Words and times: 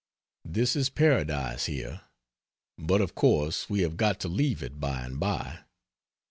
This 0.45 0.75
is 0.75 0.89
paradise, 0.89 1.65
here 1.67 2.01
but 2.75 3.01
of 3.01 3.13
course 3.13 3.69
we 3.69 3.81
have 3.81 3.97
got 3.97 4.19
to 4.21 4.27
leave 4.27 4.63
it 4.63 4.79
by 4.79 5.01
and 5.05 5.19
by. 5.19 5.59